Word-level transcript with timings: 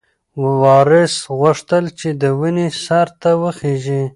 وارث 0.61 1.15
غوښتل 1.39 1.85
چې 1.99 2.09
د 2.21 2.23
ونې 2.39 2.67
سر 2.83 3.07
ته 3.21 3.31
وخیژي. 3.43 4.03